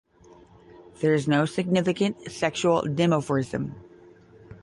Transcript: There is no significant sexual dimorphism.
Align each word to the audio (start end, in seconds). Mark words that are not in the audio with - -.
There 0.99 1.13
is 1.13 1.27
no 1.27 1.45
significant 1.45 2.31
sexual 2.31 2.81
dimorphism. 2.81 3.75